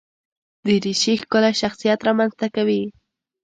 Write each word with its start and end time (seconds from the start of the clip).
دریشي 0.65 1.13
ښکلی 1.21 1.53
شخصیت 1.61 1.99
رامنځته 2.07 2.47
کوي. 2.55 2.83